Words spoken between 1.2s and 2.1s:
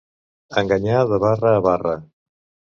barra a barra.